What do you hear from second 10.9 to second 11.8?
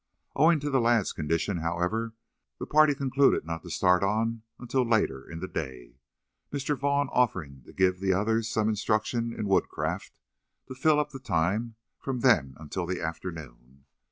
up the time